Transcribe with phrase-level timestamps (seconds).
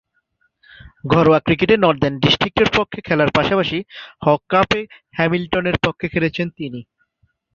[1.11, 3.77] ঘরোয়া ক্রিকেটে নর্দার্ন ডিস্ট্রিক্টসের পক্ষে খেলার পাশাপাশি
[4.25, 4.81] হক কাপে
[5.17, 6.79] হ্যামিল্টনের পক্ষে খেলেছেন তিনি।